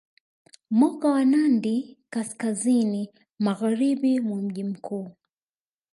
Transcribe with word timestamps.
Moka 0.79 1.07
wa 1.11 1.25
Nandi 1.25 1.99
kaskazini 2.09 3.09
magharibi 3.39 4.19
mwa 4.19 4.41
mji 4.41 4.63
mkuu 4.63 5.11